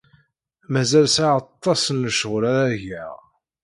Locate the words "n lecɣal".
1.91-2.43